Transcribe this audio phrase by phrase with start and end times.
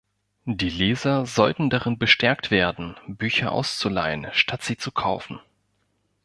[0.47, 5.39] Die Leser sollten darin bestärkt werden, Bücher auszuleihen statt sie zu kaufen.